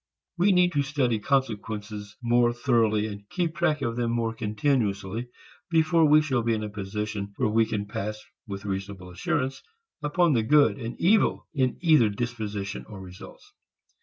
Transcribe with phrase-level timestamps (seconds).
[0.35, 5.29] We need to study consequences more thoroughly and keep track of them more continuously
[5.69, 9.61] before we shall be in a position where we can pass with reasonable assurance
[10.01, 13.53] upon the good and evil in either disposition or results.